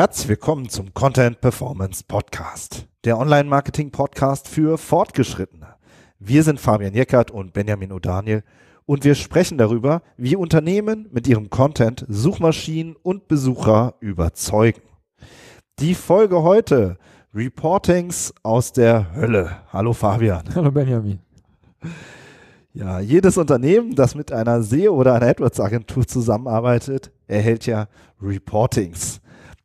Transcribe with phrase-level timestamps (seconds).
[0.00, 5.74] Herzlich willkommen zum Content Performance Podcast, der Online-Marketing-Podcast für Fortgeschrittene.
[6.18, 8.42] Wir sind Fabian Jeckert und Benjamin O'Daniel
[8.86, 14.80] und wir sprechen darüber, wie Unternehmen mit ihrem Content Suchmaschinen und Besucher überzeugen.
[15.80, 16.96] Die Folge heute,
[17.34, 19.58] Reportings aus der Hölle.
[19.70, 20.44] Hallo Fabian.
[20.54, 21.18] Hallo Benjamin.
[22.72, 27.86] Ja, jedes Unternehmen, das mit einer SEO oder einer AdWords-Agentur zusammenarbeitet, erhält ja
[28.22, 29.09] Reportings.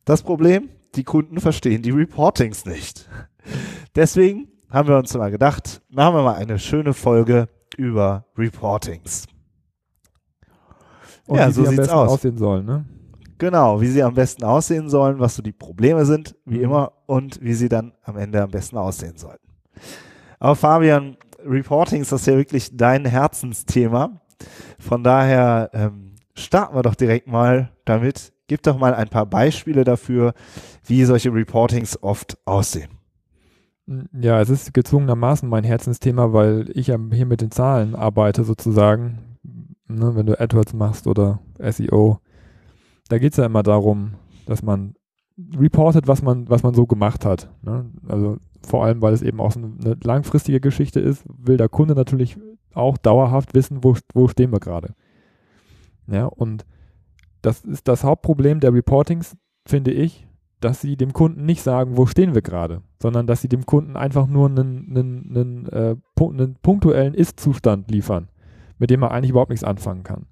[0.06, 3.08] Das Problem, die Kunden verstehen die Reportings nicht.
[3.96, 9.26] Deswegen haben wir uns mal gedacht, machen wir mal eine schöne Folge über Reportings.
[11.26, 12.10] Und ja, wie so sie am besten aus.
[12.12, 12.84] aussehen sollen, ne?
[13.38, 16.64] Genau, wie sie am besten aussehen sollen, was so die Probleme sind, wie mhm.
[16.64, 19.48] immer, und wie sie dann am Ende am besten aussehen sollten.
[20.38, 24.20] Aber Fabian, Reportings, das ist ja wirklich dein Herzensthema.
[24.78, 29.84] Von daher ähm, starten wir doch direkt mal damit, Gib doch mal ein paar Beispiele
[29.84, 30.34] dafür,
[30.84, 32.90] wie solche Reportings oft aussehen.
[34.20, 39.38] Ja, es ist gezwungenermaßen mein Herzensthema, weil ich ja hier mit den Zahlen arbeite sozusagen.
[39.88, 42.18] Ne, wenn du AdWords machst oder SEO,
[43.08, 44.14] da geht es ja immer darum,
[44.46, 44.96] dass man
[45.56, 47.48] reportet, was man, was man so gemacht hat.
[47.62, 47.90] Ne?
[48.08, 51.94] Also vor allem, weil es eben auch so eine langfristige Geschichte ist, will der Kunde
[51.94, 52.36] natürlich
[52.74, 54.94] auch dauerhaft wissen, wo, wo stehen wir gerade.
[56.08, 56.64] Ja, und
[57.46, 60.26] das ist das Hauptproblem der Reportings, finde ich,
[60.60, 63.96] dass sie dem Kunden nicht sagen, wo stehen wir gerade, sondern dass sie dem Kunden
[63.96, 68.28] einfach nur einen, einen, einen, äh, einen punktuellen Ist-Zustand liefern,
[68.78, 70.26] mit dem man eigentlich überhaupt nichts anfangen kann.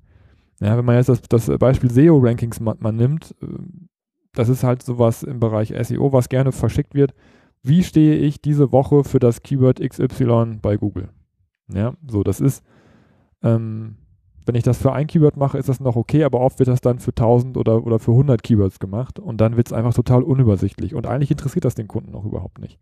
[0.61, 3.47] Ja, wenn man jetzt das, das Beispiel SEO-Rankings man, man nimmt, äh,
[4.33, 7.15] das ist halt sowas im Bereich SEO, was gerne verschickt wird.
[7.62, 11.11] Wie stehe ich diese Woche für das Keyword XY bei Google?
[11.72, 12.65] Ja, so, das ist,
[13.43, 13.99] ähm,
[14.47, 16.81] wenn ich das für ein Keyword mache, ist das noch okay, aber oft wird das
[16.81, 20.22] dann für 1000 oder, oder für 100 Keywords gemacht und dann wird es einfach total
[20.22, 22.78] unübersichtlich und eigentlich interessiert das den Kunden noch überhaupt nicht.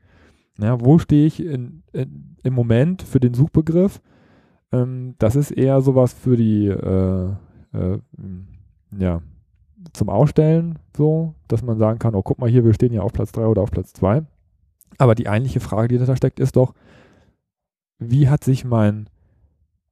[0.59, 4.01] Ja, wo stehe ich in, in, im Moment für den Suchbegriff?
[4.73, 7.29] Ähm, das ist eher sowas für die, äh,
[7.73, 7.99] äh,
[8.99, 9.23] ja,
[9.93, 13.13] zum Ausstellen so, dass man sagen kann, oh guck mal hier, wir stehen ja auf
[13.13, 14.23] Platz 3 oder auf Platz 2.
[14.99, 16.75] Aber die eigentliche Frage, die da steckt, ist doch,
[17.99, 19.09] wie hat sich mein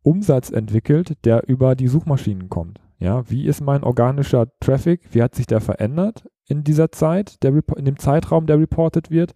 [0.03, 2.81] Umsatz entwickelt, der über die Suchmaschinen kommt.
[2.99, 5.03] Ja, wie ist mein organischer Traffic?
[5.13, 9.35] Wie hat sich der verändert in dieser Zeit, der, in dem Zeitraum, der reported wird?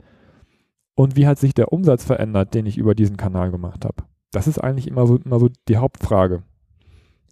[0.94, 4.04] Und wie hat sich der Umsatz verändert, den ich über diesen Kanal gemacht habe?
[4.32, 6.42] Das ist eigentlich immer so, immer so die Hauptfrage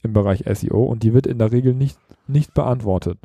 [0.02, 3.18] im Bereich SEO und die wird in der Regel nicht, nicht beantwortet.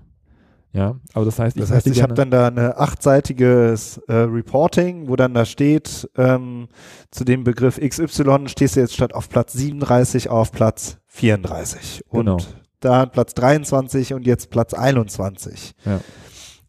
[0.74, 5.08] Ja, aber das heißt, ich, das heißt, ich habe dann da eine achtseitiges äh, Reporting,
[5.08, 6.68] wo dann da steht, ähm,
[7.10, 12.34] zu dem Begriff XY stehst du jetzt statt auf Platz 37 auf Platz 34 genau.
[12.34, 12.48] und
[12.80, 15.74] da Platz 23 und jetzt Platz 21.
[15.86, 16.00] Ja.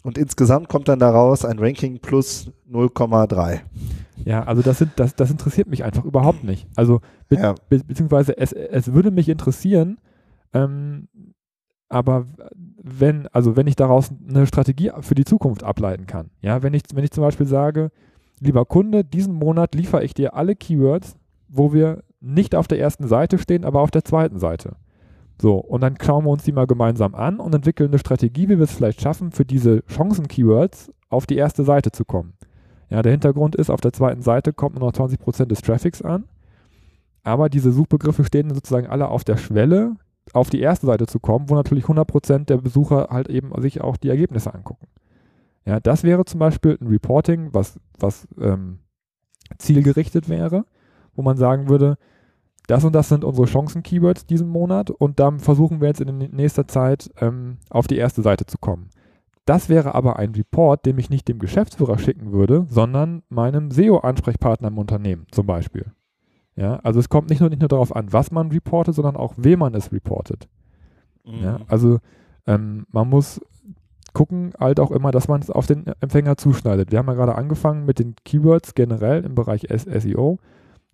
[0.02, 3.60] Und insgesamt kommt dann daraus ein Ranking plus 0,3.
[4.24, 6.66] Ja, also das, sind, das, das interessiert mich einfach überhaupt nicht.
[6.76, 7.54] Also be ja.
[7.68, 9.98] be beziehungsweise es, es würde mich interessieren,
[10.54, 11.08] ähm,
[11.88, 12.26] aber
[12.82, 16.82] wenn, also wenn ich daraus eine Strategie für die Zukunft ableiten kann, ja, wenn ich,
[16.94, 17.90] wenn ich zum Beispiel sage,
[18.40, 21.16] lieber Kunde, diesen Monat liefere ich dir alle Keywords,
[21.48, 24.76] wo wir nicht auf der ersten Seite stehen, aber auf der zweiten Seite.
[25.40, 28.58] So, und dann schauen wir uns die mal gemeinsam an und entwickeln eine Strategie, wie
[28.58, 32.34] wir es vielleicht schaffen, für diese Chancen-Keywords auf die erste Seite zu kommen.
[32.90, 36.24] Ja, der Hintergrund ist, auf der zweiten Seite kommt nur noch 20% des Traffics an,
[37.22, 39.94] aber diese Suchbegriffe stehen sozusagen alle auf der Schwelle,
[40.34, 43.96] auf die erste Seite zu kommen, wo natürlich 100% der Besucher halt eben sich auch
[43.96, 44.86] die Ergebnisse angucken.
[45.64, 48.78] Ja, das wäre zum Beispiel ein Reporting, was, was ähm,
[49.58, 50.64] zielgerichtet wäre,
[51.14, 51.98] wo man sagen würde,
[52.66, 56.68] das und das sind unsere Chancen-Keywords diesen Monat und dann versuchen wir jetzt in nächster
[56.68, 58.90] Zeit ähm, auf die erste Seite zu kommen.
[59.46, 64.68] Das wäre aber ein Report, den ich nicht dem Geschäftsführer schicken würde, sondern meinem SEO-Ansprechpartner
[64.68, 65.86] im Unternehmen zum Beispiel.
[66.58, 69.34] Ja, also es kommt nicht nur, nicht nur darauf an, was man reportet, sondern auch,
[69.36, 70.48] wem man es reportet.
[71.24, 71.44] Mhm.
[71.44, 71.98] Ja, also
[72.48, 73.40] ähm, man muss
[74.12, 76.90] gucken halt auch immer, dass man es auf den Empfänger zuschneidet.
[76.90, 80.38] Wir haben ja gerade angefangen mit den Keywords generell im Bereich SEO.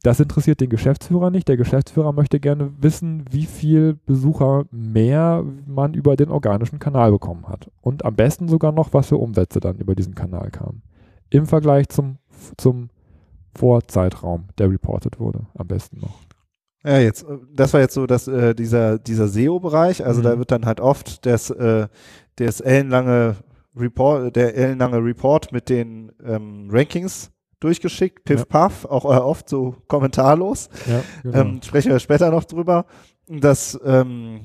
[0.02, 1.48] Das interessiert den Geschäftsführer nicht.
[1.48, 7.48] Der Geschäftsführer möchte gerne wissen, wie viel Besucher mehr man über den organischen Kanal bekommen
[7.48, 7.70] hat.
[7.80, 10.82] Und am besten sogar noch, was für Umsätze dann über diesen Kanal kamen.
[11.30, 12.18] Im Vergleich zum,
[12.58, 12.90] zum
[13.56, 16.20] Vorzeitraum, der reported wurde, am besten noch.
[16.84, 20.24] Ja, jetzt, das war jetzt so, dass äh, dieser, dieser SEO-Bereich, also mhm.
[20.24, 21.88] da wird dann halt oft das, äh,
[22.36, 23.36] das ellenlange
[23.74, 27.30] Report, der ellenlange Report mit den ähm, Rankings
[27.60, 28.44] durchgeschickt, piff ja.
[28.44, 30.68] paff, auch äh, oft so kommentarlos.
[30.86, 31.38] Ja, genau.
[31.38, 32.84] ähm, sprechen wir später noch drüber.
[33.26, 34.42] Das, ähm,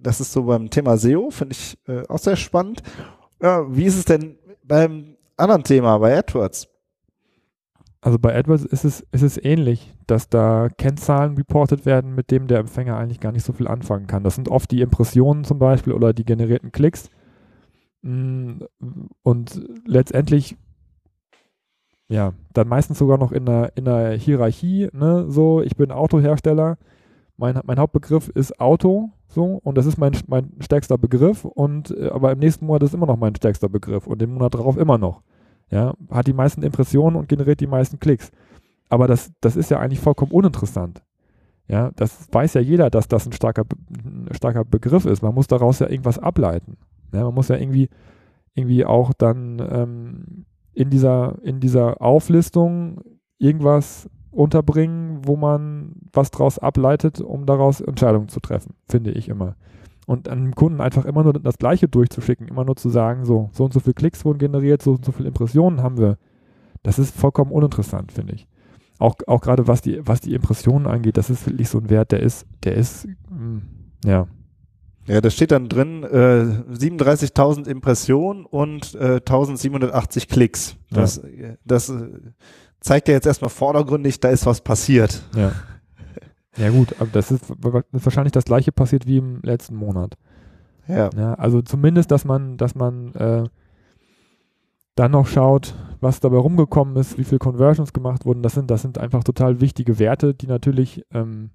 [0.00, 2.82] das ist so beim Thema SEO, finde ich äh, auch sehr spannend.
[3.42, 6.68] Ja, wie ist es denn beim anderen Thema, bei AdWords.
[8.04, 12.48] Also bei AdWords ist es, ist es ähnlich, dass da Kennzahlen reported werden, mit denen
[12.48, 14.22] der Empfänger eigentlich gar nicht so viel anfangen kann.
[14.22, 17.08] Das sind oft die Impressionen zum Beispiel oder die generierten Klicks.
[18.02, 18.58] Mm,
[19.22, 20.58] und letztendlich,
[22.08, 26.76] ja, dann meistens sogar noch in einer, in einer Hierarchie, ne, so, ich bin Autohersteller,
[27.38, 32.10] mein, mein Hauptbegriff ist Auto, so, und das ist mein, mein stärkster Begriff, und äh,
[32.10, 34.98] aber im nächsten Monat ist immer noch mein stärkster Begriff und den Monat darauf immer
[34.98, 35.22] noch.
[35.70, 38.30] Ja, hat die meisten Impressionen und generiert die meisten Klicks.
[38.88, 41.02] Aber das, das ist ja eigentlich vollkommen uninteressant.
[41.66, 43.64] Ja, das weiß ja jeder, dass das ein starker,
[44.04, 45.22] ein starker Begriff ist.
[45.22, 46.76] Man muss daraus ja irgendwas ableiten.
[47.12, 47.88] Ja, man muss ja irgendwie,
[48.54, 50.44] irgendwie auch dann ähm,
[50.74, 53.00] in, dieser, in dieser Auflistung
[53.38, 59.56] irgendwas unterbringen, wo man was daraus ableitet, um daraus Entscheidungen zu treffen, finde ich immer.
[60.06, 63.64] Und einem Kunden einfach immer nur das Gleiche durchzuschicken, immer nur zu sagen, so, so
[63.64, 66.18] und so viele Klicks wurden generiert, so und so viele Impressionen haben wir,
[66.82, 68.46] das ist vollkommen uninteressant, finde ich.
[68.98, 72.12] Auch, auch gerade was die, was die Impressionen angeht, das ist wirklich so ein Wert,
[72.12, 73.62] der ist, der ist, mh, hm,
[74.04, 74.26] ja.
[75.06, 80.76] Ja, da steht dann drin, äh, 37.000 Impressionen und äh, 1780 Klicks.
[80.90, 81.56] Das, ja.
[81.64, 82.08] das äh,
[82.80, 85.22] zeigt ja jetzt erstmal vordergründig, da ist was passiert.
[85.36, 85.52] Ja.
[86.56, 90.16] Ja gut, aber das ist, ist wahrscheinlich das gleiche passiert wie im letzten Monat.
[90.86, 91.10] Ja.
[91.16, 93.44] ja also zumindest, dass man, dass man äh,
[94.94, 98.42] dann noch schaut, was dabei rumgekommen ist, wie viele Conversions gemacht wurden.
[98.42, 101.50] Das sind, das sind einfach total wichtige Werte, die natürlich ähm,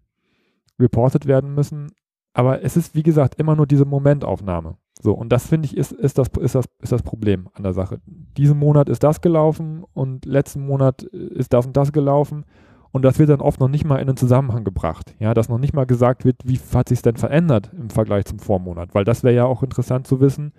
[0.79, 1.91] reported werden müssen.
[2.33, 4.75] Aber es ist, wie gesagt, immer nur diese Momentaufnahme.
[5.01, 7.73] So, und das finde ich, ist, ist, das, ist, das, ist das Problem an der
[7.73, 8.01] Sache.
[8.05, 12.43] Diesen Monat ist das gelaufen und letzten Monat ist das und das gelaufen.
[12.91, 15.15] Und das wird dann oft noch nicht mal in einen Zusammenhang gebracht.
[15.19, 18.39] Ja, dass noch nicht mal gesagt wird, wie hat sich denn verändert im Vergleich zum
[18.39, 18.95] Vormonat.
[18.95, 20.53] Weil das wäre ja auch interessant zu wissen,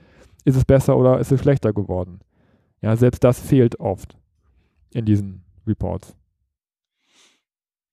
[0.45, 2.21] ist es besser oder ist es schlechter geworden.
[2.83, 4.17] Ja, selbst das fehlt oft
[4.93, 6.15] in diesen Reports.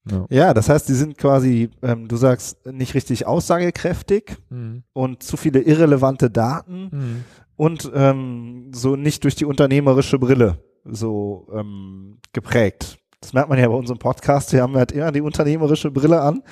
[0.09, 0.25] Ja.
[0.29, 4.83] ja, das heißt, die sind quasi, ähm, du sagst, nicht richtig aussagekräftig mhm.
[4.93, 7.23] und zu viele irrelevante Daten mhm.
[7.57, 12.99] und ähm, so nicht durch die unternehmerische Brille so ähm, geprägt.
[13.21, 14.53] Das merkt man ja bei unserem Podcast.
[14.53, 16.43] Wir haben halt immer die unternehmerische Brille an.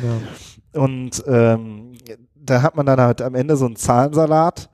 [0.74, 0.82] Ja.
[0.82, 1.94] Und ähm,
[2.36, 4.70] da hat man dann halt am Ende so einen Zahlensalat.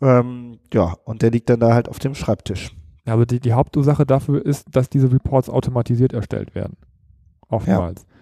[0.00, 2.74] Ähm, ja, und der liegt dann da halt auf dem Schreibtisch.
[3.06, 6.76] Ja, aber die, die Hauptursache dafür ist, dass diese Reports automatisiert erstellt werden.
[7.48, 8.02] Oftmals.
[8.02, 8.14] Ja.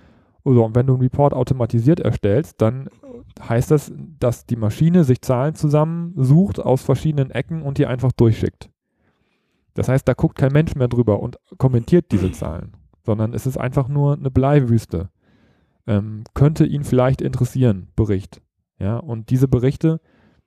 [0.44, 2.88] Also, und wenn du einen Report automatisiert erstellst, dann
[3.48, 8.68] heißt das, dass die Maschine sich Zahlen zusammensucht aus verschiedenen Ecken und die einfach durchschickt.
[9.74, 12.72] Das heißt, da guckt kein Mensch mehr drüber und kommentiert diese Zahlen
[13.04, 15.10] sondern es ist einfach nur eine Bleiwüste.
[15.86, 18.40] Ähm, könnte ihn vielleicht interessieren, Bericht.
[18.78, 20.00] Ja, und diese Berichte,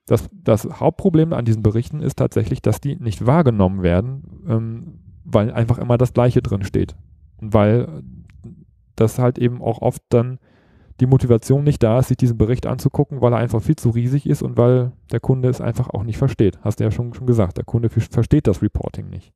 [0.05, 5.51] das, das Hauptproblem an diesen Berichten ist tatsächlich, dass die nicht wahrgenommen werden, ähm, weil
[5.51, 6.95] einfach immer das Gleiche drin steht.
[7.37, 8.03] Und weil
[8.95, 10.39] das halt eben auch oft dann
[11.01, 14.27] die Motivation nicht da ist, sich diesen Bericht anzugucken, weil er einfach viel zu riesig
[14.27, 16.59] ist und weil der Kunde es einfach auch nicht versteht.
[16.61, 19.33] Hast du ja schon, schon gesagt, der Kunde versteht das Reporting nicht.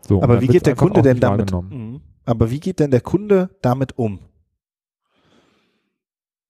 [0.00, 1.52] So, Aber wie geht der Kunde denn damit?
[1.52, 2.00] Mhm.
[2.24, 4.18] Aber wie geht denn der Kunde damit um?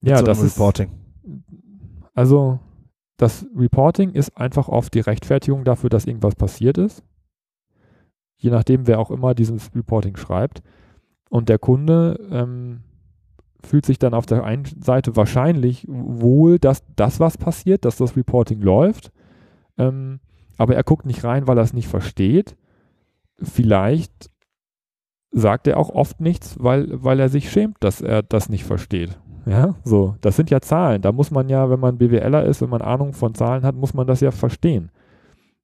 [0.04, 0.90] ja, so das Reporting.
[0.90, 2.60] Ist, also
[3.16, 7.02] das Reporting ist einfach oft die Rechtfertigung dafür, dass irgendwas passiert ist.
[8.36, 10.62] Je nachdem, wer auch immer dieses Reporting schreibt.
[11.30, 12.82] Und der Kunde ähm,
[13.62, 18.16] fühlt sich dann auf der einen Seite wahrscheinlich wohl, dass das, was passiert, dass das
[18.16, 19.10] Reporting läuft.
[19.78, 20.20] Ähm,
[20.58, 22.56] aber er guckt nicht rein, weil er es nicht versteht.
[23.40, 24.30] Vielleicht
[25.34, 29.18] sagt er auch oft nichts, weil, weil er sich schämt, dass er das nicht versteht.
[29.46, 30.14] Ja, so.
[30.20, 31.02] Das sind ja Zahlen.
[31.02, 33.92] Da muss man ja, wenn man BWLer ist, wenn man Ahnung von Zahlen hat, muss
[33.92, 34.90] man das ja verstehen.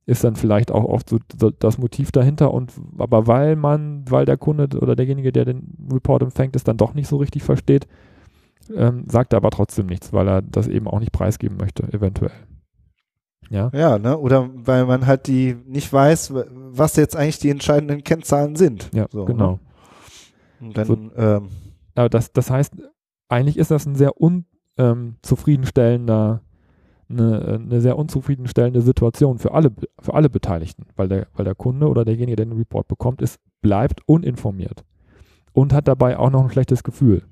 [0.07, 1.19] Ist dann vielleicht auch oft so
[1.51, 6.23] das Motiv dahinter und aber weil man, weil der Kunde oder derjenige, der den Report
[6.23, 7.87] empfängt, es dann doch nicht so richtig versteht,
[8.75, 12.33] ähm, sagt er aber trotzdem nichts, weil er das eben auch nicht preisgeben möchte, eventuell.
[13.51, 13.71] Ja.
[13.75, 14.17] Ja, ne?
[14.17, 18.89] Oder weil man halt die nicht weiß, was jetzt eigentlich die entscheidenden Kennzahlen sind.
[18.95, 19.59] Ja, so, genau.
[20.61, 20.69] Ne?
[20.69, 21.49] Und dann, so, ähm,
[21.95, 22.75] aber das, das heißt,
[23.29, 26.43] eigentlich ist das ein sehr unzufriedenstellender,
[27.11, 31.57] ähm, eine, eine sehr unzufriedenstellende Situation für alle, für alle Beteiligten, weil der, weil der
[31.57, 34.85] Kunde oder derjenige, der den Report bekommt, ist, bleibt uninformiert
[35.53, 37.25] und hat dabei auch noch ein schlechtes Gefühl.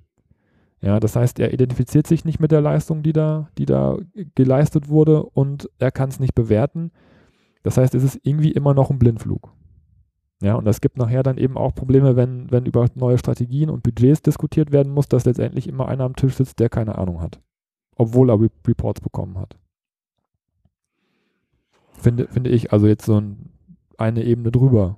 [0.80, 3.96] Ja, das heißt, er identifiziert sich nicht mit der Leistung, die da, die da
[4.34, 6.92] geleistet wurde und er kann es nicht bewerten.
[7.64, 9.52] Das heißt, es ist irgendwie immer noch ein Blindflug.
[10.40, 13.82] Ja, und es gibt nachher dann eben auch Probleme, wenn, wenn über neue Strategien und
[13.82, 17.40] Budgets diskutiert werden muss, dass letztendlich immer einer am Tisch sitzt, der keine Ahnung hat.
[17.96, 19.58] Obwohl er Re Reports bekommen hat.
[21.90, 23.50] Finde, finde ich, also jetzt so ein
[23.98, 24.96] eine Ebene drüber.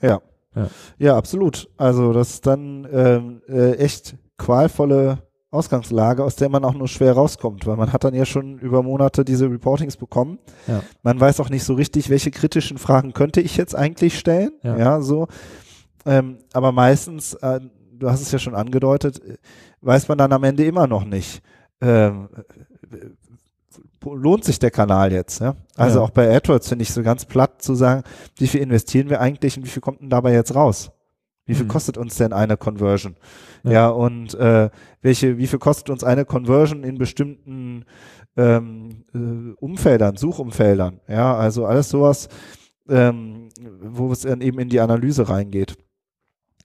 [0.00, 0.20] Ja.
[0.54, 0.70] Ja.
[0.98, 1.68] Ja, absolut.
[1.76, 5.18] Also das ist dann ähm, äh, echt qualvolle
[5.50, 8.82] Ausgangslage, aus der man auch nur schwer rauskommt, weil man hat dann ja schon über
[8.82, 10.38] Monate diese Reportings bekommen.
[10.66, 10.82] Ja.
[11.02, 14.52] Man weiß auch nicht so richtig, welche kritischen Fragen könnte ich jetzt eigentlich stellen.
[14.62, 14.76] Ja.
[14.76, 15.26] Ja, so.
[16.04, 17.60] Ähm, aber meistens, äh,
[17.92, 19.20] du hast es ja schon angedeutet,
[19.80, 21.40] weiß man dann am Ende immer noch nicht.
[21.80, 22.28] Ähm,
[22.92, 23.06] äh,
[24.04, 25.40] lohnt sich der Kanal jetzt?
[25.40, 25.54] Ja?
[25.76, 26.04] Also Ja.
[26.04, 28.02] auch bei AdWords finde ich so ganz platt zu sagen,
[28.36, 30.90] wie viel investieren wir eigentlich und wie viel kommt denn dabei jetzt raus?
[31.48, 31.68] Wie viel Mhm.
[31.70, 33.16] kostet uns denn eine Conversion?
[33.64, 33.70] Ja.
[33.72, 34.70] Ja, und äh,
[35.02, 37.84] welche, wie viel kostet uns eine Conversion in bestimmten
[38.36, 41.00] ähm, äh, Umfeldern, Suchumfeldern?
[41.08, 42.28] Ja, also alles sowas,
[42.88, 43.48] ähm,
[43.82, 45.76] wo es dann eben in die Analyse reingeht.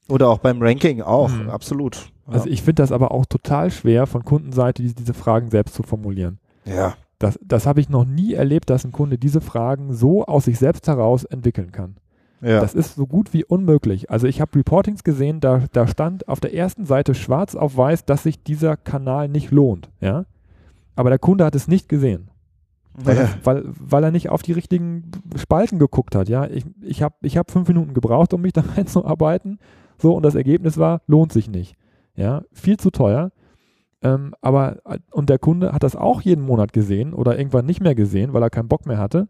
[0.10, 1.50] Oder auch beim Ranking auch, Mhm.
[1.50, 2.12] absolut.
[2.28, 2.34] Ja.
[2.34, 5.84] Also ich finde das aber auch total schwer, von Kundenseite diese, diese Fragen selbst zu
[5.84, 6.40] formulieren.
[6.66, 6.96] ja.
[7.20, 10.60] Das, das habe ich noch nie erlebt, dass ein Kunde diese Fragen so aus sich
[10.60, 11.96] selbst heraus entwickeln kann.
[12.44, 12.60] Ja.
[12.60, 14.12] Das ist so gut wie unmöglich.
[14.12, 18.06] Also ich habe Reportings gesehen, da, da stand auf der ersten Seite schwarz auf weiß,
[18.06, 19.90] dass sich dieser Kanal nicht lohnt.
[20.02, 20.26] Ja?
[20.96, 22.30] Aber der Kunde hat es nicht gesehen,
[22.96, 23.22] weil, ja.
[23.24, 26.28] er, weil, weil er nicht auf die richtigen Spalten geguckt hat.
[26.28, 26.46] Ja?
[26.48, 29.60] Ich, ich habe ich hab fünf Minuten gebraucht, um mich da reinzuarbeiten.
[29.98, 31.78] So, und das Ergebnis war, lohnt sich nicht.
[32.14, 32.44] Ja?
[32.52, 33.32] Viel zu teuer.
[34.02, 34.80] Ähm, aber,
[35.12, 38.44] und der Kunde hat das auch jeden Monat gesehen oder irgendwann nicht mehr gesehen, weil
[38.44, 39.30] er keinen Bock mehr hatte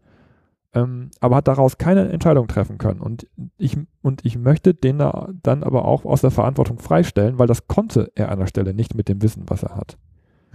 [0.74, 3.00] ähm, aber hat daraus keine Entscheidung treffen können.
[3.00, 3.26] Und
[3.56, 7.66] ich, und ich möchte den da dann aber auch aus der Verantwortung freistellen, weil das
[7.68, 9.96] konnte er an der Stelle nicht mit dem Wissen, was er hat.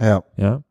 [0.00, 0.22] ja.
[0.36, 0.62] Ja.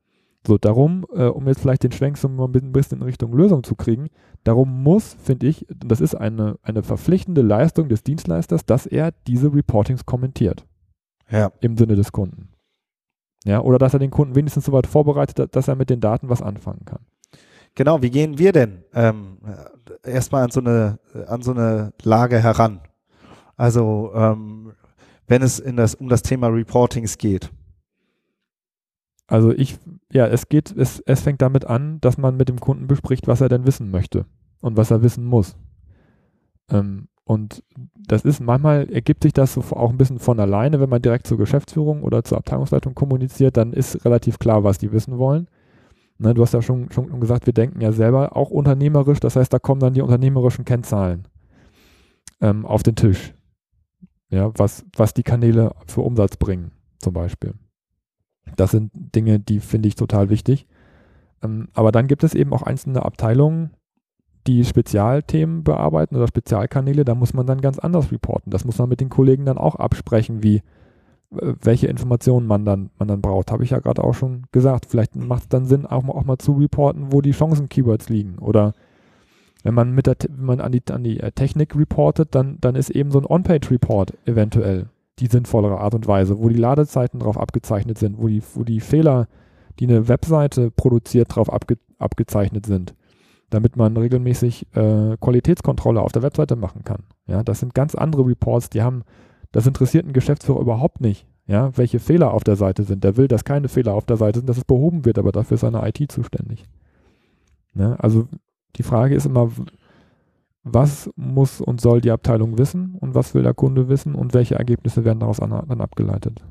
[0.48, 3.76] So, darum, äh, um jetzt vielleicht den Schwenk so ein bisschen in Richtung Lösung zu
[3.76, 4.08] kriegen,
[4.46, 9.12] darum muss, finde ich, und das ist eine, eine verpflichtende Leistung des Dienstleisters, dass er
[9.28, 10.66] diese Reportings kommentiert
[11.30, 11.52] Ja.
[11.60, 12.48] im Sinne des Kunden.
[13.44, 16.30] Ja, oder dass er den Kunden wenigstens so weit vorbereitet, dass er mit den Daten
[16.30, 17.02] was anfangen kann.
[17.76, 19.38] Genau, wie gehen wir denn ähm,
[20.04, 22.82] erstmal an so eine an so eine Lage heran?
[23.56, 24.74] Also ähm,
[25.28, 27.52] wenn es in das um das Thema Reportings geht.
[29.28, 29.78] Also ich,
[30.12, 33.42] ja, es geht, es, es fängt damit an, dass man mit dem Kunden bespricht, was
[33.42, 34.26] er denn wissen möchte
[34.60, 35.56] und was er wissen muss.
[36.72, 37.64] Ähm, und
[37.96, 41.28] das ist, manchmal ergibt sich das so auch ein bisschen von alleine, wenn man direkt
[41.28, 45.48] zur Geschäftsführung oder zur Abteilungsleitung kommuniziert, dann ist relativ klar, was die wissen wollen.
[46.22, 49.54] Ne, du hast ja schon, schon gesagt, wir denken ja selber auch unternehmerisch, das heißt,
[49.54, 51.28] da kommen dann die unternehmerischen Kennzahlen
[52.42, 53.34] ähm, auf den Tisch.
[54.30, 57.54] Ja, was, was die Kanäle für Umsatz bringen, zum Beispiel.
[58.58, 60.68] Das sind Dinge, die finde ich total wichtig.
[61.42, 63.72] Ähm, aber dann gibt es eben auch einzelne Abteilungen,
[64.46, 68.52] die Spezialthemen bearbeiten oder Spezialkanäle, da muss man dann ganz anders reporten.
[68.52, 70.64] Das muss man mit den Kollegen dann auch absprechen, wie
[71.32, 73.52] welche Informationen man dann, man dann braucht.
[73.52, 74.88] Habe ich ja gerade auch schon gesagt.
[74.88, 78.40] Vielleicht macht es dann Sinn, auch mal, auch mal zu reporten, wo die Chancen-Keywords liegen.
[78.40, 78.74] Oder
[79.64, 82.76] wenn man mit der wenn man an die, an die äh, Technik reportet, dann, dann
[82.76, 84.88] ist eben so ein On-Page-Report eventuell
[85.20, 88.80] die sinnvollere Art und Weise, wo die Ladezeiten drauf abgezeichnet sind, wo die, wo die
[88.80, 89.28] Fehler,
[89.80, 92.96] die eine Webseite produziert, drauf abge, abgezeichnet sind,
[93.50, 97.04] damit man regelmäßig äh, Qualitätskontrolle auf der Webseite machen kann.
[97.28, 99.04] Ja, das sind ganz andere Reports, die haben,
[99.52, 103.04] das interessiert einen Geschäftsführer überhaupt nicht, ja, welche Fehler auf der Seite sind.
[103.04, 105.56] Der will, dass keine Fehler auf der Seite sind, dass es behoben wird, aber dafür
[105.56, 106.66] ist seine IT zuständig.
[107.76, 108.28] Ja, also
[108.76, 109.52] die Frage ist immer,
[110.64, 114.56] was muss und soll die Abteilung wissen und was will der Kunde wissen und welche
[114.56, 116.44] Ergebnisse werden daraus an, dann abgeleitet.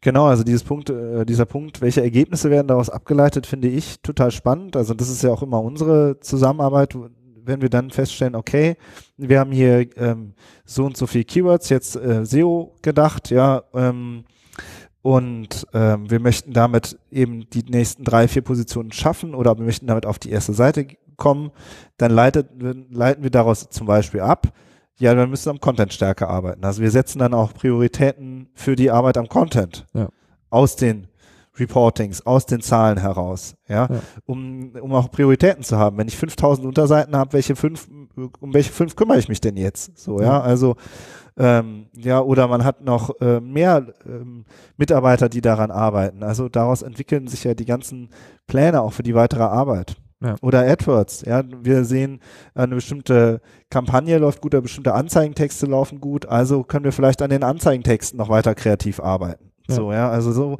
[0.00, 4.76] Genau, also Punkt, äh, dieser Punkt, welche Ergebnisse werden daraus abgeleitet, finde ich total spannend.
[4.76, 6.96] Also das ist ja auch immer unsere Zusammenarbeit,
[7.44, 8.76] wenn wir dann feststellen, okay,
[9.16, 10.34] wir haben hier ähm,
[10.64, 14.24] so und so viel Keywords jetzt äh, SEO gedacht, ja, ähm,
[15.02, 19.88] und ähm, wir möchten damit eben die nächsten drei, vier Positionen schaffen oder wir möchten
[19.88, 21.50] damit auf die erste Seite kommen,
[21.96, 22.50] dann leitet,
[22.90, 24.52] leiten wir daraus zum Beispiel ab,
[24.98, 26.64] ja, wir müssen am Content stärker arbeiten.
[26.64, 30.08] Also wir setzen dann auch Prioritäten für die Arbeit am Content Ja.
[30.50, 31.08] aus den
[31.58, 34.00] Reportings, aus den Zahlen heraus, ja, Ja.
[34.26, 35.98] Um, um auch Prioritäten zu haben.
[35.98, 37.88] Wenn ich 5000 Unterseiten habe, welche fünf,
[38.40, 39.98] um welche fünf kümmere ich mich denn jetzt?
[39.98, 40.40] So, ja, Ja.
[40.40, 40.76] also,
[41.36, 44.44] ähm, ja, oder man hat noch äh, mehr ähm,
[44.76, 46.22] Mitarbeiter, die daran arbeiten.
[46.22, 48.10] Also daraus entwickeln sich ja die ganzen
[48.46, 49.96] Pläne auch für die weitere Arbeit.
[50.22, 50.36] Ja.
[50.40, 52.20] Oder AdWords, ja, wir sehen,
[52.54, 53.40] eine bestimmte
[53.70, 58.18] Kampagne läuft gut, oder bestimmte Anzeigentexte laufen gut, also können wir vielleicht an den Anzeigentexten
[58.18, 59.51] noch weiter kreativ arbeiten.
[59.68, 59.74] Ja.
[59.74, 60.58] So, ja, also so,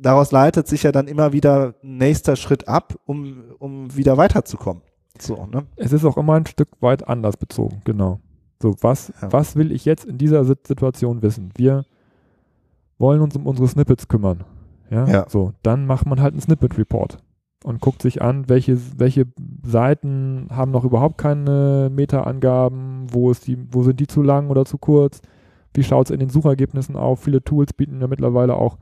[0.00, 4.82] daraus leitet sich ja dann immer wieder ein nächster Schritt ab, um, um wieder weiterzukommen.
[5.18, 5.64] So, ne?
[5.76, 8.20] Es ist auch immer ein Stück weit anders bezogen, genau.
[8.60, 9.32] So, was, Ja.
[9.32, 11.50] was will ich jetzt in dieser Sit- Situation wissen?
[11.56, 11.84] Wir
[12.98, 14.44] wollen uns um unsere Snippets kümmern.
[14.90, 15.26] Ja, Ja.
[15.28, 17.18] so, dann macht man halt einen Snippet-Report.
[17.64, 19.24] und guckt sich an, welche, welche
[19.62, 24.66] Seiten haben noch überhaupt keine Meta-Angaben, wo, ist die, wo sind die zu lang oder
[24.66, 25.22] zu kurz,
[25.74, 27.20] wie schaut es in den Suchergebnissen auf.
[27.20, 28.78] Viele Tools bieten ja mittlerweile auch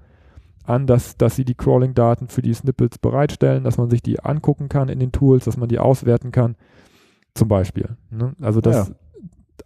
[0.64, 4.68] an, dass, dass sie die Crawling-Daten für die Snippets bereitstellen, dass man sich die angucken
[4.68, 6.56] kann in den Tools, dass man die auswerten kann,
[7.34, 7.96] zum Beispiel.
[8.10, 8.34] Ne?
[8.40, 8.94] Also das ja.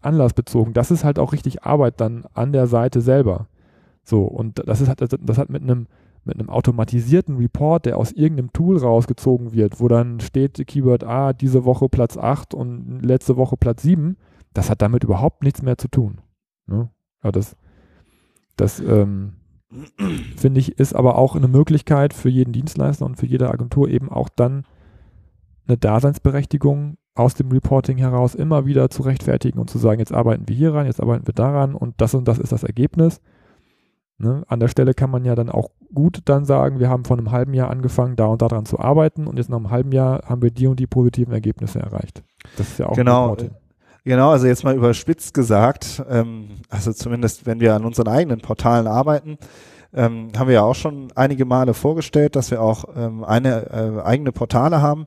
[0.01, 3.49] anlassbezogen, das ist halt auch richtig Arbeit dann an der Seite selber.
[4.05, 5.87] So, und das ist das, das hat mit einem
[6.27, 11.33] mit einem automatisierten Report, der aus irgendeinem Tool rausgezogen wird, wo dann steht Keyword A
[11.33, 14.17] diese Woche Platz 8 und letzte Woche Platz 7,
[14.53, 16.21] das hat damit überhaupt nichts mehr zu tun.
[16.67, 16.91] Ne?
[17.27, 17.57] Ja, das,
[18.57, 19.33] das ähm,
[20.37, 24.11] finde ich, ist aber auch eine Möglichkeit für jeden Dienstleister und für jede Agentur eben
[24.11, 24.65] auch dann
[25.67, 30.47] eine Daseinsberechtigung aus dem Reporting heraus immer wieder zu rechtfertigen und zu sagen, jetzt arbeiten
[30.47, 33.21] wir hier ran, jetzt arbeiten wir daran und das und das ist das Ergebnis.
[34.19, 34.45] Ne?
[34.47, 37.33] An der Stelle kann man ja dann auch gut dann sagen, wir haben vor einem
[37.33, 40.43] halben Jahr angefangen, da und daran zu arbeiten und jetzt nach einem halben Jahr haben
[40.43, 42.23] wir die und die positiven Ergebnisse erreicht.
[42.57, 43.37] Das ist ja auch genau.
[44.07, 48.87] Genau, also jetzt mal überspitzt gesagt, ähm, also zumindest wenn wir an unseren eigenen Portalen
[48.87, 49.37] arbeiten,
[49.93, 54.03] ähm, haben wir ja auch schon einige Male vorgestellt, dass wir auch ähm, eine äh,
[54.05, 55.07] eigene Portale haben.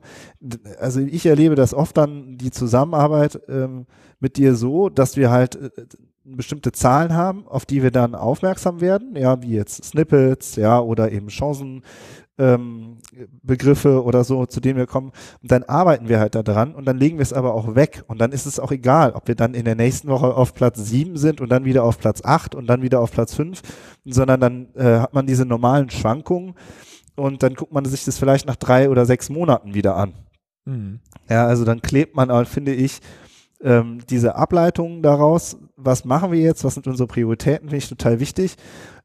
[0.78, 3.86] Also ich erlebe das oft dann die Zusammenarbeit ähm,
[4.18, 5.70] mit dir so, dass wir halt äh,
[6.24, 11.10] bestimmte Zahlen haben, auf die wir dann aufmerksam werden, ja, wie jetzt Snippets, ja, oder
[11.10, 11.82] eben Chancen,
[12.40, 12.98] ähm,
[13.42, 15.12] Begriffe oder so, zu denen wir kommen.
[15.42, 18.02] Und dann arbeiten wir halt da dran und dann legen wir es aber auch weg.
[18.08, 20.78] Und dann ist es auch egal, ob wir dann in der nächsten Woche auf Platz
[20.78, 23.62] sieben sind und dann wieder auf Platz acht und dann wieder auf Platz fünf,
[24.04, 26.54] sondern dann äh, hat man diese normalen Schwankungen
[27.16, 30.14] und dann guckt man sich das vielleicht nach drei oder sechs Monaten wieder an.
[30.64, 31.00] Mhm.
[31.28, 33.00] Ja, also dann klebt man, finde ich,
[33.62, 38.20] ähm, diese Ableitungen daraus, was machen wir jetzt, was sind unsere Prioritäten, finde ich total
[38.20, 38.56] wichtig.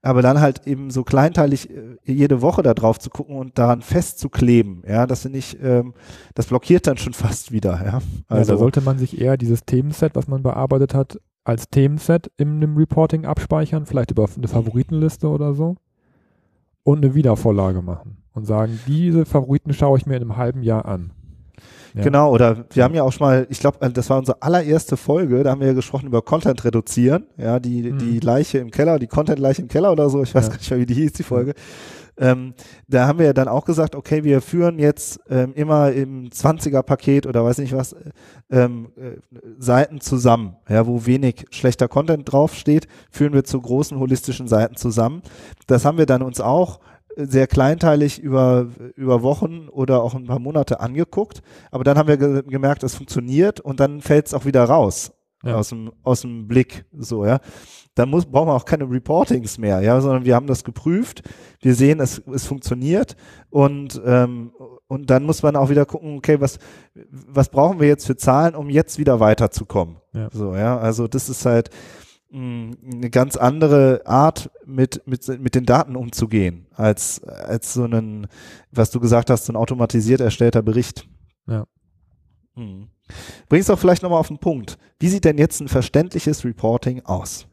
[0.02, 3.82] Aber dann halt eben so kleinteilig äh, jede Woche da drauf zu gucken und daran
[3.82, 5.94] festzukleben, ja, das finde ich, ähm,
[6.36, 8.02] das blockiert dann schon fast wieder, ja.
[8.28, 12.32] Also ja, da sollte man sich eher dieses Themenset, was man bearbeitet hat, als Themenset
[12.38, 15.76] in einem Reporting abspeichern, vielleicht über eine Favoritenliste oder so
[16.84, 20.86] und eine Wiedervorlage machen und sagen, diese Favoriten schaue ich mir in einem halben Jahr
[20.86, 21.12] an.
[21.96, 22.04] Ja.
[22.04, 25.44] Genau, oder wir haben ja auch schon mal, ich glaube, das war unsere allererste Folge,
[25.44, 27.98] da haben wir ja gesprochen über Content reduzieren, ja, die, mhm.
[28.00, 30.50] die Leiche im Keller, die Content-Leiche im Keller oder so, ich weiß ja.
[30.50, 31.54] gar nicht mehr, wie die hieß, die Folge.
[32.18, 32.54] Ähm,
[32.88, 37.28] da haben wir ja dann auch gesagt, okay, wir führen jetzt ähm, immer im 20er-Paket
[37.28, 37.96] oder weiß nicht was,
[38.50, 39.18] ähm, äh,
[39.58, 45.22] Seiten zusammen, ja, wo wenig schlechter Content draufsteht, führen wir zu großen holistischen Seiten zusammen.
[45.68, 46.80] Das haben wir dann uns auch
[47.16, 51.42] sehr kleinteilig über, über Wochen oder auch ein paar Monate angeguckt.
[51.72, 55.12] Aber dann haben wir ge gemerkt, es funktioniert und dann fällt es auch wieder raus
[55.46, 55.56] ja.
[55.56, 56.86] aus, dem, aus dem Blick.
[56.98, 57.40] So, ja.
[57.94, 61.24] Dann muss, brauchen wir auch keine Reportings mehr, ja, sondern wir haben das geprüft.
[61.62, 63.16] Wir sehen, es, es funktioniert
[63.50, 64.52] und, ähm,
[64.88, 66.60] und dann muss man auch wieder gucken, okay, was,
[66.94, 69.98] was brauchen wir jetzt für Zahlen, um jetzt wieder weiterzukommen?
[70.14, 70.30] Ja.
[70.32, 70.78] So, ja.
[70.78, 71.70] Also das ist halt,
[72.36, 78.28] eine ganz andere Art, mit, mit, mit den Daten umzugehen, als, als so ein,
[78.72, 81.08] was du gesagt hast, so ein automatisiert erstellter Bericht.
[81.48, 81.66] Ja.
[82.56, 82.90] Hm.
[83.48, 84.78] Bringst doch vielleicht nochmal auf den Punkt.
[85.00, 87.48] Wie sieht denn jetzt ein verständliches Reporting aus?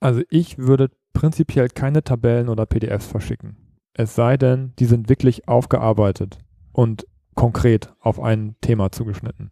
[0.00, 3.56] Also ich würde prinzipiell keine Tabellen oder PDFs verschicken.
[3.94, 6.38] Es sei denn, die sind wirklich aufgearbeitet
[6.72, 9.50] und konkret auf ein Thema zugeschnitten.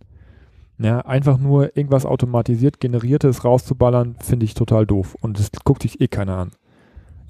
[0.79, 5.17] Ja, einfach nur irgendwas automatisiert generiertes rauszuballern, finde ich total doof.
[5.21, 6.51] Und das guckt sich eh keiner an.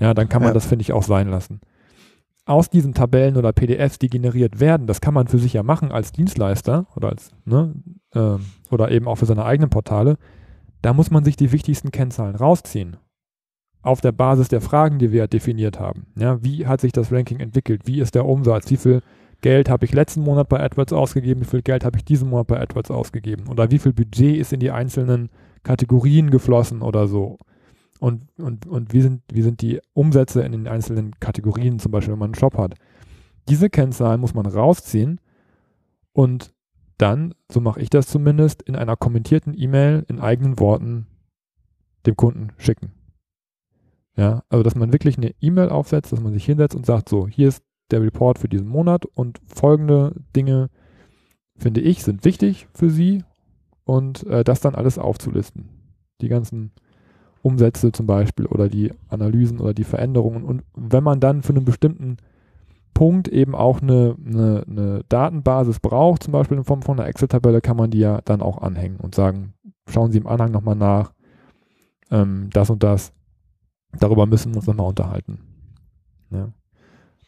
[0.00, 0.54] Ja, dann kann man ja.
[0.54, 1.60] das, finde ich, auch sein lassen.
[2.44, 5.92] Aus diesen Tabellen oder PDFs, die generiert werden, das kann man für sich ja machen
[5.92, 7.72] als Dienstleister oder als, ne,
[8.14, 8.36] äh,
[8.70, 10.16] oder eben auch für seine eigenen Portale.
[10.80, 12.96] Da muss man sich die wichtigsten Kennzahlen rausziehen.
[13.82, 16.06] Auf der Basis der Fragen, die wir definiert haben.
[16.16, 17.82] Ja, wie hat sich das Ranking entwickelt?
[17.86, 18.70] Wie ist der Umsatz?
[18.70, 19.02] Wie viel
[19.42, 22.46] Geld habe ich letzten Monat bei AdWords ausgegeben, wie viel Geld habe ich diesen Monat
[22.46, 25.30] bei AdWords ausgegeben oder wie viel Budget ist in die einzelnen
[25.64, 27.38] Kategorien geflossen oder so.
[27.98, 32.12] Und, und, und wie, sind, wie sind die Umsätze in den einzelnen Kategorien, zum Beispiel,
[32.12, 32.74] wenn man einen Shop hat.
[33.48, 35.20] Diese Kennzahlen muss man rausziehen
[36.12, 36.54] und
[36.98, 41.06] dann, so mache ich das zumindest, in einer kommentierten E-Mail in eigenen Worten
[42.06, 42.92] dem Kunden schicken.
[44.16, 47.26] Ja, also dass man wirklich eine E-Mail aufsetzt, dass man sich hinsetzt und sagt, so,
[47.26, 50.70] hier ist der Report für diesen Monat und folgende Dinge,
[51.56, 53.24] finde ich, sind wichtig für Sie
[53.84, 55.68] und äh, das dann alles aufzulisten.
[56.20, 56.72] Die ganzen
[57.42, 60.44] Umsätze zum Beispiel oder die Analysen oder die Veränderungen.
[60.44, 62.16] Und wenn man dann für einen bestimmten
[62.94, 67.60] Punkt eben auch eine, eine, eine Datenbasis braucht, zum Beispiel in Form von einer Excel-Tabelle,
[67.60, 69.54] kann man die ja dann auch anhängen und sagen,
[69.88, 71.12] schauen Sie im Anhang nochmal nach,
[72.10, 73.12] ähm, das und das.
[73.98, 75.40] Darüber müssen wir uns nochmal unterhalten.
[76.30, 76.48] Ja.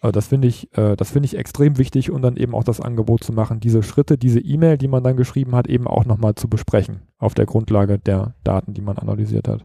[0.04, 2.78] Also das finde ich, äh, das finde ich extrem wichtig und dann eben auch das
[2.78, 6.34] Angebot zu machen, diese Schritte, diese E-Mail, die man dann geschrieben hat, eben auch nochmal
[6.34, 9.64] zu besprechen auf der Grundlage der Daten, die man analysiert hat.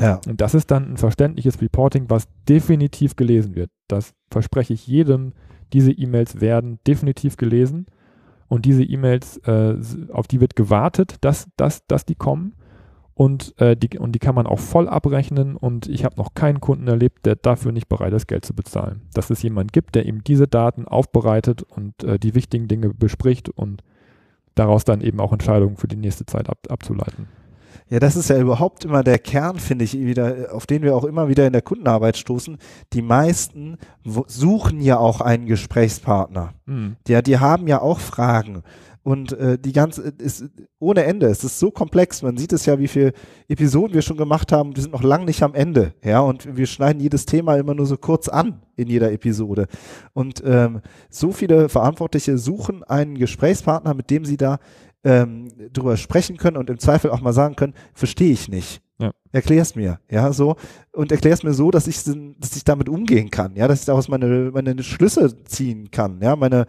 [0.00, 0.18] Ja.
[0.26, 3.68] Und das ist dann ein verständliches Reporting, was definitiv gelesen wird.
[3.86, 5.34] Das verspreche ich jedem.
[5.74, 7.84] Diese E-Mails werden definitiv gelesen
[8.48, 9.74] und diese E-Mails, äh,
[10.10, 12.54] auf die wird gewartet, dass, dass, dass die kommen
[13.18, 16.60] und, äh, die, und die kann man auch voll abrechnen und ich habe noch keinen
[16.60, 19.08] Kunden erlebt, der dafür nicht bereit ist, Geld zu bezahlen.
[19.14, 23.48] Dass es jemand gibt, der eben diese Daten aufbereitet und äh, die wichtigen Dinge bespricht
[23.48, 23.82] und
[24.54, 27.26] daraus dann eben auch Entscheidungen für die nächste Zeit ab, abzuleiten.
[27.88, 31.04] Ja, das ist ja überhaupt immer der Kern, finde ich, wieder, auf den wir auch
[31.04, 32.58] immer wieder in der Kundenarbeit stoßen.
[32.92, 36.52] Die meisten suchen ja auch einen Gesprächspartner.
[36.66, 36.96] Mhm.
[37.08, 38.62] Ja, die haben ja auch Fragen.
[39.06, 40.46] Und äh, die ganze ist
[40.80, 41.26] ohne Ende.
[41.26, 42.22] Es ist so komplex.
[42.22, 43.12] Man sieht es ja, wie viele
[43.46, 44.74] Episoden wir schon gemacht haben.
[44.74, 45.94] Wir sind noch lang nicht am Ende.
[46.02, 49.68] Ja, und wir schneiden jedes Thema immer nur so kurz an in jeder Episode.
[50.12, 54.58] Und ähm, so viele Verantwortliche suchen einen Gesprächspartner, mit dem sie da
[55.04, 58.82] ähm, drüber sprechen können und im Zweifel auch mal sagen können, verstehe ich nicht.
[58.98, 59.12] Ja.
[59.30, 60.56] Erklär's mir, ja, so.
[60.92, 64.08] Und erklär's mir so, dass ich, dass ich damit umgehen kann, ja, dass ich daraus
[64.08, 66.66] meine, meine Schlüsse ziehen kann, ja, meine,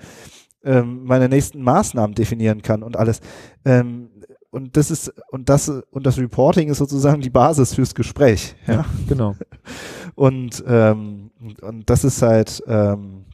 [0.68, 3.22] ähm, meine nächsten Maßnahmen definieren kann und alles.
[3.66, 4.10] Ähm,
[4.50, 8.56] und das ist und das und das Reporting ist sozusagen die Basis fürs Gespräch.
[8.66, 9.36] Ja, ja genau.
[10.16, 11.30] Und ähm,
[11.62, 12.64] und das ist halt.
[12.66, 13.26] Ähm,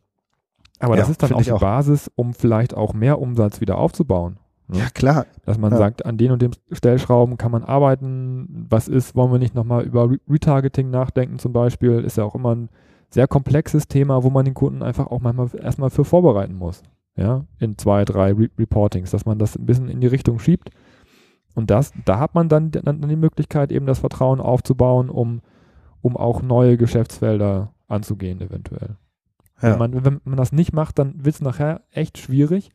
[0.79, 1.61] Aber das ja, ist dann auch die auch.
[1.61, 4.37] Basis, um vielleicht auch mehr Umsatz wieder aufzubauen.
[4.67, 4.79] Ne?
[4.79, 5.27] Ja klar.
[5.45, 5.77] Dass man ja.
[5.77, 8.65] sagt, an den und dem Stellschrauben kann man arbeiten.
[8.69, 12.03] Was ist, wollen wir nicht nochmal über Retargeting nachdenken zum Beispiel?
[12.03, 12.69] Ist ja auch immer ein
[13.09, 16.83] sehr komplexes Thema, wo man den Kunden einfach auch manchmal erstmal für vorbereiten muss
[17.15, 20.69] ja, in zwei, drei Re Reportings, dass man das ein bisschen in die Richtung schiebt.
[21.55, 25.41] Und das, da hat man dann, dann die Möglichkeit, eben das Vertrauen aufzubauen, um,
[26.01, 28.97] um auch neue Geschäftsfelder anzugehen, eventuell.
[29.61, 29.79] Ja.
[29.79, 32.71] Wenn, man, wenn man das nicht macht, dann wird es nachher echt schwierig,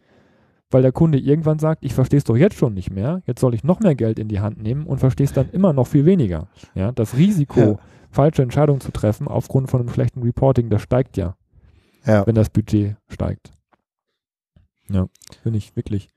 [0.70, 3.54] weil der Kunde irgendwann sagt, ich verstehe es doch jetzt schon nicht mehr, jetzt soll
[3.54, 6.04] ich noch mehr Geld in die Hand nehmen und verstehe es dann immer noch viel
[6.04, 6.48] weniger.
[6.74, 7.78] Ja, das Risiko, ja.
[8.10, 11.36] falsche Entscheidungen zu treffen aufgrund von einem schlechten Reporting, das steigt ja,
[12.04, 12.26] ja.
[12.26, 13.50] wenn das Budget steigt.
[14.90, 15.08] Ja,
[15.42, 16.08] finde ich wirklich,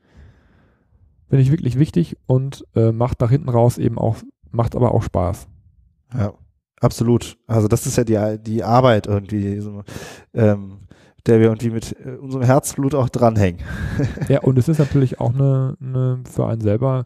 [1.28, 4.18] finde ich wirklich wichtig und äh, macht nach hinten raus eben auch,
[4.52, 5.48] macht aber auch Spaß.
[6.14, 6.34] Ja,
[6.80, 7.38] absolut.
[7.48, 9.84] Also das ist ja die, die Arbeit irgendwie, so,
[10.34, 10.80] ähm,
[11.26, 13.62] der wir irgendwie mit äh, unserem Herzblut auch dranhängen.
[14.30, 17.06] ja, und es ist natürlich auch eine, eine für einen selber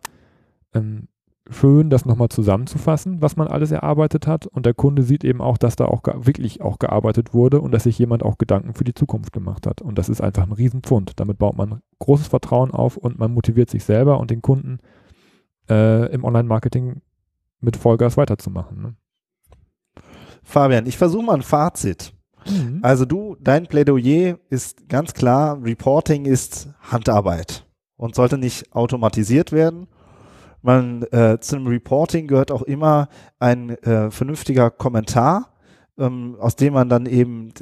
[0.74, 1.08] ähm,
[1.50, 4.48] schön, das nochmal zusammenzufassen, was man alles erarbeitet hat.
[4.48, 7.84] Und der Kunde sieht eben auch, dass da auch wirklich auch gearbeitet wurde und dass
[7.84, 9.82] sich jemand auch Gedanken für die Zukunft gemacht hat.
[9.82, 11.14] Und das ist einfach ein Riesenpfund.
[11.20, 14.80] Damit baut man großes Vertrauen auf und man motiviert sich selber und den Kunden
[15.70, 17.02] äh, im Online-Marketing
[17.60, 18.82] mit Vollgas weiterzumachen.
[18.82, 18.96] Ne?
[20.44, 22.14] Fabian, ich versuche mal ein Fazit.
[22.48, 22.80] Mhm.
[22.82, 27.66] Also du, dein Plädoyer ist ganz klar, Reporting ist Handarbeit
[27.98, 29.88] und sollte nicht automatisiert werden
[30.66, 35.54] man äh, zum Reporting gehört auch immer ein äh, vernünftiger Kommentar,
[35.98, 37.54] ähm, aus dem man dann eben,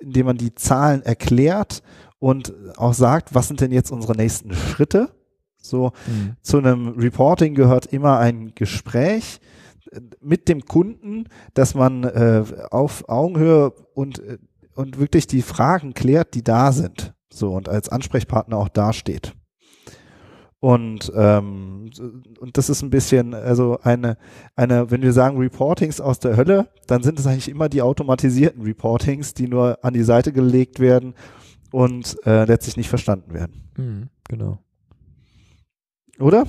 [0.00, 1.82] indem man die Zahlen erklärt
[2.18, 5.10] und auch sagt, was sind denn jetzt unsere nächsten Schritte.
[5.58, 6.36] So mhm.
[6.42, 9.40] zu einem Reporting gehört immer ein Gespräch
[9.90, 14.38] äh, mit dem Kunden, dass man äh, auf Augenhöhe und äh,
[14.74, 17.14] und wirklich die Fragen klärt, die da sind.
[17.30, 19.34] So und als Ansprechpartner auch dasteht.
[20.62, 21.90] Und, ähm,
[22.38, 24.16] und das ist ein bisschen, also eine,
[24.54, 28.62] eine, wenn wir sagen Reportings aus der Hölle, dann sind es eigentlich immer die automatisierten
[28.62, 31.14] Reportings, die nur an die Seite gelegt werden
[31.72, 33.72] und äh, letztlich nicht verstanden werden.
[33.76, 34.58] Mhm, genau.
[36.20, 36.44] Oder?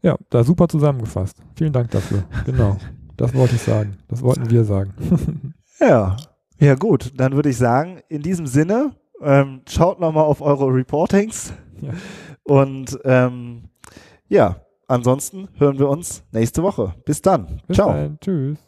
[0.00, 1.42] Ja, da super zusammengefasst.
[1.56, 2.22] Vielen Dank dafür.
[2.44, 2.76] Genau.
[3.16, 3.96] Das wollte ich sagen.
[4.06, 4.94] Das wollten wir sagen.
[5.80, 6.16] ja.
[6.60, 7.14] Ja, gut.
[7.16, 11.52] Dann würde ich sagen, in diesem Sinne, ähm, schaut nochmal auf eure Reportings.
[11.80, 11.90] Ja.
[12.46, 13.64] Und ähm,
[14.28, 16.94] ja, ansonsten hören wir uns nächste Woche.
[17.04, 17.60] Bis dann.
[17.66, 17.92] Bis Ciao.
[17.92, 18.18] Dann.
[18.20, 18.58] Tschüss.